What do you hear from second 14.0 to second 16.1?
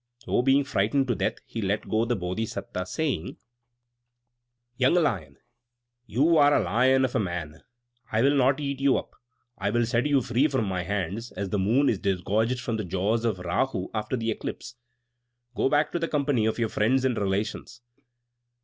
the eclipse. Go back to the